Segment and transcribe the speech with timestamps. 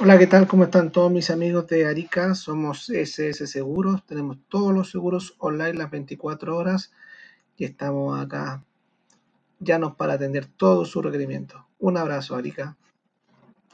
[0.00, 0.48] Hola, ¿qué tal?
[0.48, 2.34] ¿Cómo están todos mis amigos de Arica?
[2.34, 6.92] Somos SS Seguros, tenemos todos los seguros online las 24 horas
[7.56, 8.64] y estamos acá
[9.60, 11.60] ya nos para atender todos sus requerimientos.
[11.78, 12.76] Un abrazo, Arica.